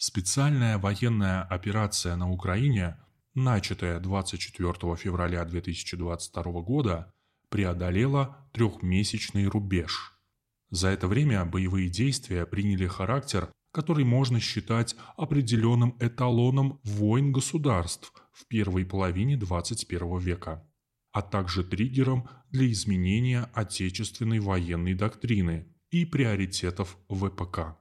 Специальная 0.00 0.78
военная 0.78 1.42
операция 1.42 2.14
на 2.14 2.30
Украине, 2.30 2.96
начатая 3.34 3.98
24 3.98 4.94
февраля 4.94 5.44
2022 5.44 6.42
года, 6.62 7.12
преодолела 7.48 8.48
трехмесячный 8.52 9.46
рубеж. 9.48 10.12
За 10.70 10.86
это 10.86 11.08
время 11.08 11.44
боевые 11.44 11.88
действия 11.88 12.46
приняли 12.46 12.86
характер, 12.86 13.50
который 13.72 14.04
можно 14.04 14.38
считать 14.38 14.94
определенным 15.16 15.96
эталоном 15.98 16.78
войн 16.84 17.32
государств 17.32 18.12
в 18.30 18.46
первой 18.46 18.86
половине 18.86 19.36
21 19.36 20.18
века, 20.18 20.64
а 21.10 21.22
также 21.22 21.64
триггером 21.64 22.28
для 22.50 22.70
изменения 22.70 23.50
отечественной 23.52 24.38
военной 24.38 24.94
доктрины 24.94 25.66
и 25.90 26.04
приоритетов 26.04 26.96
ВПК. 27.08 27.76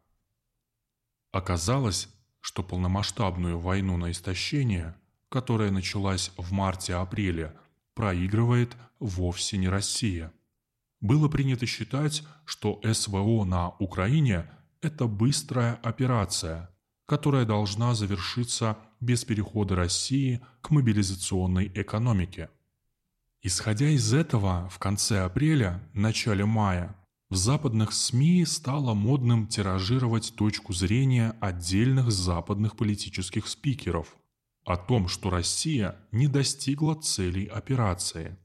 Оказалось, 1.31 2.09
что 2.41 2.63
полномасштабную 2.63 3.59
войну 3.59 3.97
на 3.97 4.11
истощение, 4.11 4.95
которая 5.29 5.71
началась 5.71 6.31
в 6.37 6.51
марте-апреле, 6.51 7.53
проигрывает 7.93 8.75
вовсе 8.99 9.57
не 9.57 9.67
Россия. 9.67 10.31
Было 11.01 11.27
принято 11.27 11.65
считать, 11.65 12.23
что 12.45 12.81
СВО 12.93 13.43
на 13.43 13.69
Украине– 13.79 14.49
это 14.81 15.07
быстрая 15.07 15.75
операция, 15.83 16.69
которая 17.05 17.45
должна 17.45 17.93
завершиться 17.93 18.77
без 18.99 19.25
перехода 19.25 19.75
России 19.75 20.41
к 20.61 20.71
мобилизационной 20.71 21.71
экономике. 21.73 22.49
Исходя 23.41 23.89
из 23.89 24.13
этого, 24.13 24.67
в 24.69 24.79
конце 24.79 25.21
апреля, 25.23 25.81
начале 25.93 26.45
мая 26.45 26.95
в 27.29 27.35
западных 27.35 27.91
СМИ 27.91 28.45
стало 28.45 28.93
модным 28.93 29.47
тиражировать 29.47 30.33
точку 30.35 30.73
зрения 30.73 31.35
отдельных 31.41 32.09
западных 32.11 32.77
политических 32.77 33.47
спикеров 33.47 34.15
о 34.63 34.77
том, 34.77 35.07
что 35.07 35.29
Россия 35.29 35.97
не 36.11 36.27
достигла 36.27 36.95
целей 36.95 37.45
операции, 37.45 38.37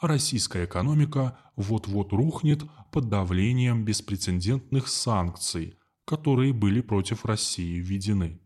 российская 0.00 0.66
экономика 0.66 1.38
вот-вот 1.56 2.12
рухнет 2.12 2.62
под 2.92 3.08
давлением 3.08 3.84
беспрецедентных 3.84 4.88
санкций, 4.88 5.78
которые 6.04 6.52
были 6.52 6.82
против 6.82 7.24
России 7.24 7.78
введены. 7.78 8.40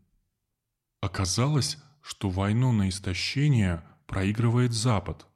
Оказалось, 1.01 1.77
что 2.01 2.29
войну 2.29 2.71
на 2.71 2.87
истощение 2.87 3.83
проигрывает 4.07 4.71
Запад. 4.71 5.27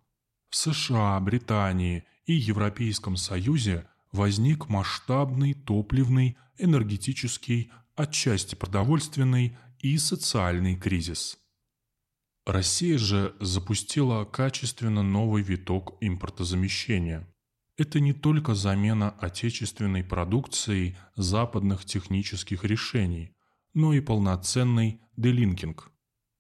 В 0.50 0.56
США, 0.56 1.20
Британии 1.20 2.06
и 2.26 2.34
Европейском 2.34 3.18
Союзе– 3.18 3.86
возник 4.16 4.70
масштабный 4.70 5.54
топливный, 5.54 6.38
энергетический, 6.58 7.72
отчасти 7.96 8.56
продовольственный 8.56 9.58
и 9.80 9.98
социальный 9.98 10.76
кризис. 10.76 11.38
Россия 12.46 12.98
же 12.98 13.36
запустила 13.40 14.24
качественно 14.24 15.04
новый 15.04 15.44
виток 15.44 15.98
импортозамещения. 16.00 17.28
Это 17.78 18.00
не 18.00 18.14
только 18.14 18.56
замена 18.56 19.12
отечественной 19.20 20.04
продукцией 20.04 20.96
западных 21.16 21.86
технических 21.86 22.64
решений, 22.64 23.32
но 23.74 23.94
и 23.94 24.00
полноценный 24.00 25.02
делинкинг. 25.18 25.92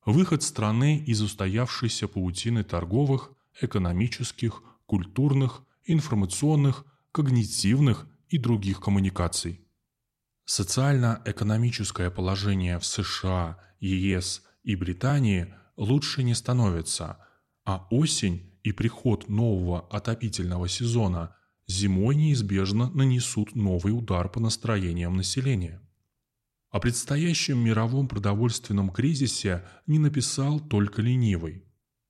Выход 0.06 0.44
страны 0.44 1.04
из 1.06 1.22
устоявшейся 1.22 2.08
паутины 2.08 2.64
торговых, 2.64 3.32
экономических, 3.60 4.62
культурных, 4.86 5.64
информационных 5.86 6.86
когнитивных 7.16 8.08
и 8.28 8.38
других 8.38 8.82
коммуникаций. 8.82 9.62
Социально-экономическое 10.44 12.12
положение 12.12 12.78
в 12.78 12.86
США, 12.86 13.58
ЕС 13.80 14.44
и 14.64 14.76
Британии 14.76 15.54
лучше 15.78 16.24
не 16.24 16.36
становится, 16.36 17.18
а 17.64 17.88
осень 17.90 18.52
и 18.64 18.74
приход 18.74 19.30
нового 19.30 19.88
отопительного 19.88 20.68
сезона 20.68 21.38
зимой 21.68 22.16
неизбежно 22.16 22.90
нанесут 22.90 23.56
новый 23.56 23.98
удар 23.98 24.28
по 24.28 24.42
настроениям 24.42 25.16
населения. 25.16 25.82
О 26.70 26.82
предстоящем 26.82 27.60
мировом 27.60 28.10
продовольственном 28.10 28.90
кризисе 28.90 29.64
не 29.88 30.00
написал 30.00 30.60
только 30.60 31.02
ленивый. 31.02 31.64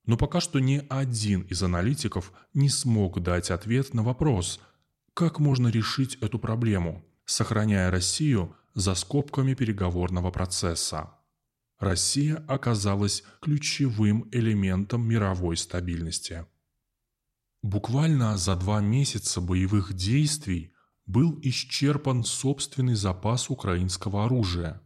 Но 0.08 0.18
пока 0.18 0.42
что 0.42 0.60
ни 0.60 0.84
один 0.90 1.42
из 1.42 1.62
аналитиков 1.62 2.34
не 2.56 2.70
смог 2.70 3.22
дать 3.22 3.52
ответ 3.52 3.94
на 3.94 4.02
вопрос– 4.02 4.60
как 5.16 5.40
можно 5.40 5.70
решить 5.70 6.16
эту 6.16 6.38
проблему, 6.38 7.02
сохраняя 7.24 7.90
Россию 7.90 8.54
за 8.74 8.96
скобками 8.96 9.54
переговорного 9.54 10.30
процесса? 10.30 11.12
Россия 11.80 12.44
оказалась 12.50 13.24
ключевым 13.42 14.28
элементом 14.34 15.08
мировой 15.08 15.56
стабильности. 15.56 16.46
Буквально 17.64 18.38
за 18.38 18.58
два 18.58 18.82
месяца 18.82 19.40
боевых 19.40 19.94
действий 19.94 20.74
был 21.06 21.40
исчерпан 21.42 22.26
собственный 22.26 22.96
запас 22.96 23.50
украинского 23.50 24.26
оружия, 24.26 24.82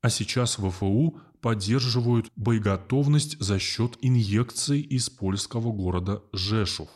а 0.00 0.08
сейчас 0.08 0.56
ВФУ 0.56 1.20
поддерживают 1.42 2.32
боеготовность 2.34 3.38
за 3.40 3.58
счет 3.58 3.98
инъекций 4.00 4.80
из 4.80 5.10
польского 5.10 5.70
города 5.70 6.22
Жешув. 6.32 6.88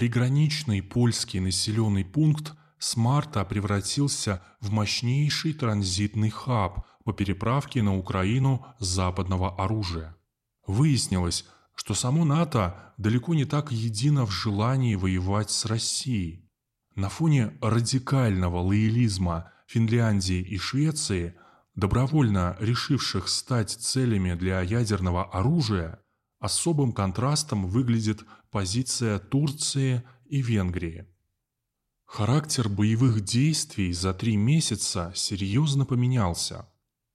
Приграничный 0.00 0.80
польский 0.80 1.40
населенный 1.40 2.06
пункт 2.06 2.54
с 2.78 2.96
марта 2.96 3.44
превратился 3.44 4.42
в 4.58 4.70
мощнейший 4.70 5.52
транзитный 5.52 6.30
хаб 6.30 6.86
по 7.04 7.12
переправке 7.12 7.82
на 7.82 7.94
Украину 7.94 8.64
западного 8.78 9.62
оружия. 9.62 10.16
Выяснилось, 10.66 11.44
что 11.74 11.92
само 11.92 12.24
НАТО 12.24 12.94
далеко 12.96 13.34
не 13.34 13.44
так 13.44 13.72
едино 13.72 14.24
в 14.24 14.30
желании 14.30 14.94
воевать 14.94 15.50
с 15.50 15.66
Россией. 15.66 16.48
На 16.94 17.10
фоне 17.10 17.58
радикального 17.60 18.58
лоялизма 18.60 19.52
Финляндии 19.66 20.40
и 20.40 20.56
Швеции, 20.56 21.34
добровольно 21.74 22.56
решивших 22.58 23.28
стать 23.28 23.68
целями 23.68 24.32
для 24.32 24.62
ядерного 24.62 25.24
оружия, 25.24 26.00
особым 26.38 26.92
контрастом 26.92 27.66
выглядит 27.66 28.24
позиция 28.50 29.18
Турции 29.18 30.02
и 30.26 30.42
Венгрии. 30.42 31.06
Характер 32.04 32.68
боевых 32.68 33.20
действий 33.20 33.92
за 33.92 34.12
три 34.12 34.36
месяца 34.36 35.12
серьезно 35.14 35.86
поменялся. 35.86 36.68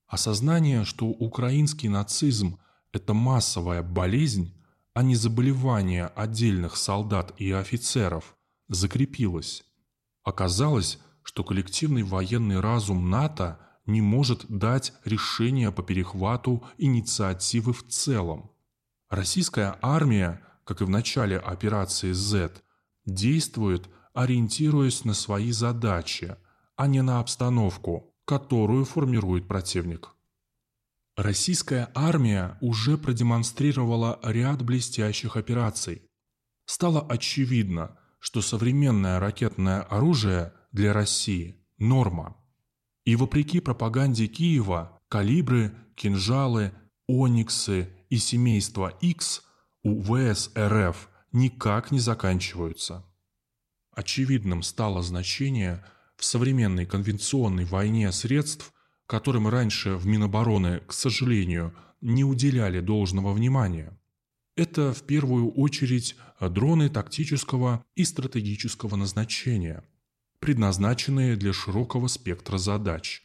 Осознание, 0.08 0.86
что 0.86 1.08
украинский 1.08 1.90
нацизм– 1.90 2.58
это 2.94 3.14
массовая 3.14 3.84
болезнь, 3.84 4.54
а 4.94 5.04
не 5.04 5.16
заболевание 5.16 6.06
отдельных 6.06 6.78
солдат 6.78 7.34
и 7.38 7.52
офицеров, 7.52 8.38
закрепилось. 8.70 9.66
Оказалось, 10.24 11.00
что 11.24 11.44
коллективный 11.44 12.04
военный 12.04 12.62
разум 12.62 13.10
НАТО 13.10 13.60
не 13.86 14.00
может 14.00 14.46
дать 14.48 14.94
решение 15.04 15.72
по 15.72 15.84
перехвату 15.84 16.64
инициативы 16.78 17.74
в 17.74 17.86
целом. 17.88 18.52
Российская 19.10 19.78
армия 19.82 20.42
как 20.66 20.82
и 20.82 20.84
в 20.84 20.90
начале 20.90 21.38
операции 21.38 22.12
Z, 22.12 22.52
действует, 23.06 23.88
ориентируясь 24.14 25.06
на 25.06 25.14
свои 25.14 25.52
задачи, 25.52 26.36
а 26.76 26.88
не 26.88 27.02
на 27.02 27.20
обстановку, 27.20 28.14
которую 28.26 28.84
формирует 28.84 29.48
противник. 29.48 30.10
Российская 31.16 31.90
армия 31.96 32.58
уже 32.60 32.98
продемонстрировала 32.98 34.20
ряд 34.24 34.64
блестящих 34.64 35.38
операций. 35.38 36.02
Стало 36.66 37.02
очевидно, 37.02 37.98
что 38.20 38.42
современное 38.42 39.20
ракетное 39.20 39.82
оружие 39.84 40.52
для 40.72 40.92
России– 40.92 41.56
норма. 41.78 42.36
И 43.06 43.16
вопреки 43.16 43.60
пропаганде 43.60 44.28
Киева, 44.28 45.00
калибры, 45.08 45.74
кинжалы, 45.96 46.74
ониксы 47.08 47.90
и 48.10 48.18
семейство 48.18 48.90
X 49.00 49.44
у 49.86 50.02
ВС 50.02 50.50
РФ 50.58 51.10
никак 51.32 51.92
не 51.92 52.00
заканчиваются. 52.00 53.06
Очевидным 53.92 54.64
стало 54.64 55.04
значение 55.04 55.86
в 56.18 56.26
современной 56.26 56.88
конвенционной 56.88 57.66
войне 57.66 58.12
средств, 58.12 58.74
которым 59.06 59.48
раньше 59.48 59.96
в 59.96 60.08
Минобороны, 60.08 60.80
к 60.88 60.92
сожалению, 60.92 61.72
не 62.02 62.24
уделяли 62.24 62.80
должного 62.80 63.32
внимания. 63.32 63.96
Это 64.56 64.92
в 64.92 65.04
первую 65.04 65.52
очередь 65.52 66.16
дроны 66.40 66.90
тактического 66.90 67.86
и 67.94 68.06
стратегического 68.06 68.96
назначения, 68.96 69.84
предназначенные 70.40 71.36
для 71.36 71.54
широкого 71.54 72.08
спектра 72.08 72.58
задач, 72.58 73.22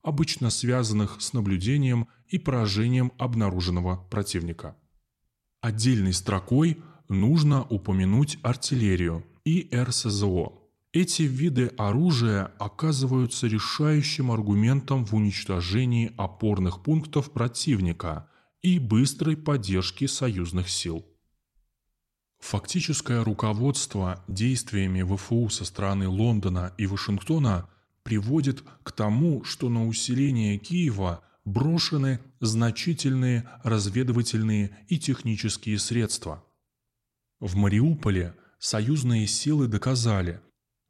обычно 0.00 0.50
связанных 0.50 1.20
с 1.20 1.32
наблюдением 1.32 2.06
и 2.28 2.38
поражением 2.38 3.10
обнаруженного 3.18 3.96
противника. 4.10 4.76
Отдельной 5.64 6.12
строкой 6.12 6.76
нужно 7.08 7.64
упомянуть 7.64 8.38
артиллерию 8.42 9.24
и 9.46 9.70
РСЗО. 9.74 10.52
Эти 10.92 11.22
виды 11.22 11.68
оружия 11.78 12.52
оказываются 12.58 13.46
решающим 13.46 14.30
аргументом 14.30 15.06
в 15.06 15.14
уничтожении 15.14 16.12
опорных 16.18 16.82
пунктов 16.82 17.30
противника 17.32 18.28
и 18.60 18.78
быстрой 18.78 19.38
поддержки 19.38 20.06
союзных 20.06 20.68
сил. 20.68 21.02
Фактическое 22.40 23.24
руководство 23.24 24.22
действиями 24.28 25.02
ВФУ 25.02 25.48
со 25.48 25.64
стороны 25.64 26.08
Лондона 26.08 26.74
и 26.76 26.86
Вашингтона 26.86 27.70
приводит 28.02 28.62
к 28.82 28.92
тому, 28.92 29.44
что 29.44 29.70
на 29.70 29.86
усиление 29.86 30.58
Киева 30.58 31.22
брошены 31.44 32.20
значительные 32.40 33.48
разведывательные 33.62 34.76
и 34.88 34.98
технические 34.98 35.78
средства. 35.78 36.44
В 37.40 37.56
Мариуполе 37.56 38.34
союзные 38.58 39.26
силы 39.26 39.68
доказали, 39.68 40.40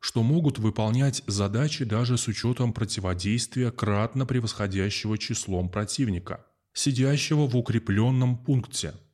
что 0.00 0.22
могут 0.22 0.58
выполнять 0.58 1.22
задачи 1.26 1.84
даже 1.84 2.18
с 2.18 2.28
учетом 2.28 2.72
противодействия 2.72 3.70
кратно 3.70 4.26
превосходящего 4.26 5.18
числом 5.18 5.68
противника, 5.68 6.46
сидящего 6.72 7.46
в 7.46 7.56
укрепленном 7.56 8.36
пункте– 8.36 8.94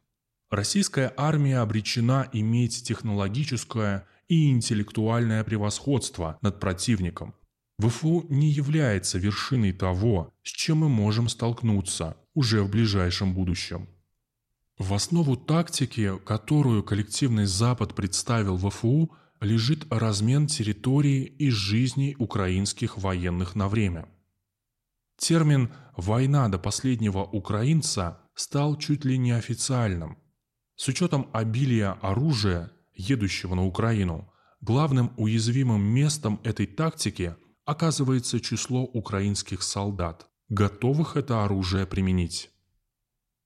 Российская 0.51 1.15
армия 1.17 1.59
обречена 1.59 2.29
иметь 2.33 2.83
технологическое 2.83 4.09
и 4.27 4.51
интеллектуальное 4.51 5.45
превосходство 5.45 6.39
над 6.43 6.59
противником. 6.59 7.37
ВФУ 7.81 8.27
не 8.29 8.49
является 8.49 9.19
вершиной 9.19 9.73
того, 9.73 10.33
с 10.43 10.51
чем 10.51 10.79
мы 10.79 10.89
можем 10.89 11.29
столкнуться 11.29 12.17
уже 12.35 12.63
в 12.63 12.71
ближайшем 12.71 13.35
будущем. 13.35 13.89
В 14.79 14.95
основу 14.95 15.37
тактики, 15.37 16.19
которую 16.25 16.83
коллективный 16.83 17.47
Запад 17.47 17.95
представил 17.95 18.57
ВФУ, 18.57 19.13
лежит 19.41 19.87
размен 19.91 20.47
территории 20.47 21.25
и 21.25 21.51
жизней 21.51 22.17
украинских 22.19 22.99
военных 22.99 23.55
на 23.55 23.69
время. 23.69 24.09
Термин 25.17 25.71
«война 25.97 26.49
до 26.49 26.59
последнего 26.59 27.25
украинца» 27.25 28.21
стал 28.35 28.77
чуть 28.77 29.05
ли 29.05 29.19
не 29.19 29.33
официальным– 29.33 30.19
с 30.81 30.89
учетом 30.89 31.29
обилия 31.35 31.93
оружия, 32.01 32.71
едущего 32.95 33.55
на 33.55 33.67
Украину, 33.67 34.33
главным 34.63 35.13
уязвимым 35.19 35.83
местом 35.83 36.41
этой 36.43 36.67
тактики 36.67 37.37
оказывается 37.71 38.41
число 38.41 38.83
украинских 38.83 39.63
солдат, 39.63 40.27
готовых 40.49 41.17
это 41.17 41.45
оружие 41.45 41.87
применить. 41.87 42.51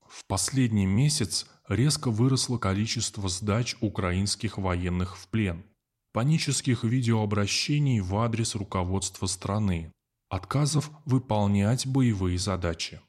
В 0.08 0.24
последний 0.26 0.86
месяц 0.86 1.46
резко 1.68 2.10
выросло 2.10 2.56
количество 2.56 3.28
сдач 3.28 3.76
украинских 3.82 4.56
военных 4.56 5.18
в 5.18 5.28
плен, 5.28 5.66
панических 6.14 6.84
видеообращений 6.84 8.00
в 8.00 8.16
адрес 8.16 8.54
руководства 8.54 9.26
страны, 9.26 9.92
отказов 10.30 10.90
выполнять 11.04 11.86
боевые 11.86 12.38
задачи. 12.38 13.02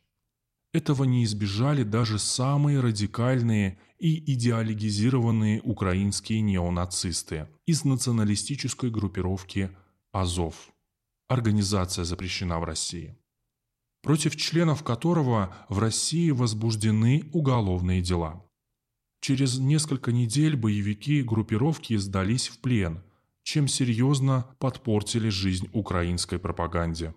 Этого 0.73 1.05
не 1.05 1.23
избежали 1.23 1.83
даже 1.83 2.19
самые 2.19 2.81
радикальные 2.81 3.79
и 3.99 4.33
идеологизированные 4.33 5.61
украинские 5.61 6.41
неонацисты 6.41 7.47
из 7.65 7.85
националистической 7.85 8.89
группировки 8.89 9.69
«Азов». 10.11 10.74
Организация 11.27 12.05
запрещена 12.05 12.59
в 12.59 12.63
России. 12.63 13.17
Против 14.01 14.35
членов 14.35 14.83
которого 14.83 15.55
в 15.69 15.79
России 15.79 16.31
возбуждены 16.31 17.29
уголовные 17.33 18.01
дела. 18.01 18.45
Через 19.21 19.57
несколько 19.57 20.11
недель 20.11 20.55
боевики 20.55 21.23
группировки 21.23 21.97
сдались 21.97 22.47
в 22.47 22.59
плен, 22.59 23.03
чем 23.43 23.67
серьезно 23.67 24.55
подпортили 24.59 25.29
жизнь 25.29 25.69
украинской 25.73 26.37
пропаганде 26.37 27.15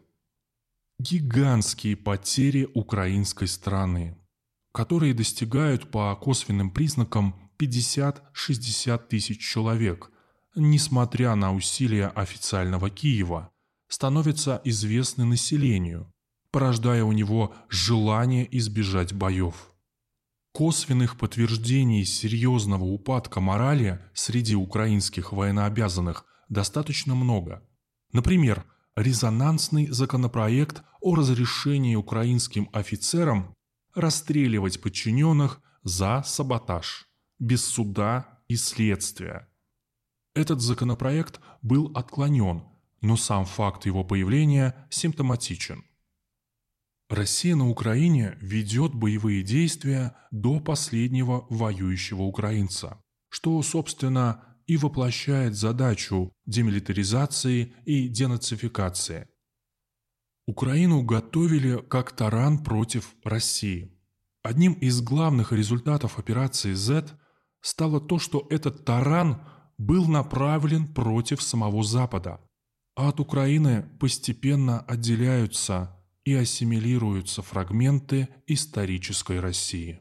гигантские 0.99 1.96
потери 1.96 2.69
украинской 2.75 3.46
страны, 3.46 4.19
которые 4.72 5.14
достигают 5.14 5.90
по 5.93 6.14
косвенным 6.16 6.70
признакам 6.70 7.50
50-60 7.58 9.08
тысяч 9.08 9.40
человек, 9.40 10.11
несмотря 10.56 11.37
на 11.37 11.54
усилия 11.54 12.08
официального 12.08 12.90
Киева, 12.90 13.52
становятся 13.88 14.61
известны 14.64 15.25
населению, 15.25 16.12
порождая 16.50 17.05
у 17.05 17.12
него 17.12 17.55
желание 17.69 18.46
избежать 18.58 19.12
боев. 19.12 19.73
Косвенных 20.52 21.17
подтверждений 21.19 22.05
серьезного 22.05 22.85
упадка 22.85 23.40
морали 23.40 24.00
среди 24.14 24.55
украинских 24.55 25.32
военнообязанных 25.32 26.25
достаточно 26.49 27.14
много. 27.14 27.62
Например, 28.12 28.64
резонансный 28.96 29.88
законопроект 29.88 30.82
о 31.00 31.14
разрешении 31.14 31.94
украинским 31.94 32.69
офицерам 32.73 33.55
расстреливать 33.94 34.81
подчиненных 34.81 35.61
за 35.82 36.23
саботаж, 36.25 37.08
без 37.38 37.64
суда 37.64 38.40
и 38.49 38.56
следствия. 38.56 39.49
Этот 40.35 40.61
законопроект 40.61 41.40
был 41.62 41.93
отклонен, 41.94 42.64
но 43.00 43.16
сам 43.16 43.44
факт 43.44 43.86
его 43.86 44.04
появления 44.04 44.74
симптоматичен. 44.90 45.84
Россия 47.08 47.56
на 47.56 47.68
Украине 47.70 48.36
ведет 48.40 48.94
боевые 48.94 49.42
действия 49.42 50.14
до 50.30 50.60
последнего 50.60 51.46
воюющего 51.48 52.22
украинца, 52.22 53.02
что, 53.30 53.62
собственно, 53.62 54.44
и 54.66 54.76
воплощает 54.76 55.54
задачу 55.54 56.32
демилитаризации 56.44 57.72
и 57.86 58.08
денацификации. 58.08 59.28
Украину 60.46 61.02
готовили 61.02 61.82
как 61.88 62.12
таран 62.12 62.62
против 62.62 63.14
России. 63.24 63.94
Одним 64.42 64.74
из 64.74 65.00
главных 65.00 65.52
результатов 65.52 66.18
операции 66.18 66.74
Z 66.74 67.18
стало 67.60 68.00
то, 68.00 68.18
что 68.18 68.46
этот 68.50 68.84
таран 68.84 69.42
был 69.78 70.06
направлен 70.06 70.92
против 70.92 71.42
самого 71.42 71.82
Запада, 71.82 72.40
а 72.98 73.10
от 73.10 73.20
Украины 73.20 73.84
постепенно 74.00 74.80
отделяются 74.80 75.96
и 76.24 76.34
ассимилируются 76.34 77.42
фрагменты 77.42 78.28
исторической 78.48 79.38
России. 79.38 80.00